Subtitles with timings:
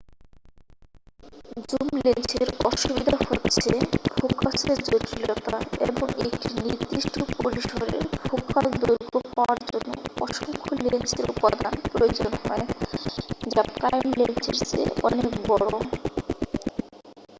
[1.69, 3.71] zoom লেন্সের অসুবিধা হচ্ছে
[4.11, 5.55] ফোকাসের জটিলতা
[5.85, 7.95] এবং একটি নির্দিষ্ট পরিসরের
[8.21, 9.89] ফোকাল দৈর্ঘ্য পাওয়ার জন্য
[10.25, 12.65] অসংখ্য লেন্সের উপাদান প্রয়োজন হয়
[13.47, 15.65] যা প্রাইম লেন্সের চেয়ে অনেক বড়